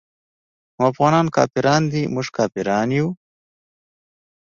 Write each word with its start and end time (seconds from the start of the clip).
نو 0.75 0.83
افغانان 0.91 1.25
کافران 1.35 1.81
دي 1.91 2.01
موږ 2.13 2.27
کافران 2.37 2.87
يو. 2.97 3.07